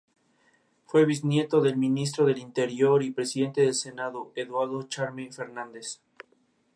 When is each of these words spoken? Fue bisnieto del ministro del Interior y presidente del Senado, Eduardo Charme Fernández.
Fue 0.87 1.05
bisnieto 1.05 1.61
del 1.61 1.77
ministro 1.77 2.25
del 2.25 2.39
Interior 2.39 3.03
y 3.03 3.11
presidente 3.11 3.61
del 3.61 3.75
Senado, 3.75 4.31
Eduardo 4.33 4.81
Charme 4.81 5.31
Fernández. 5.31 6.01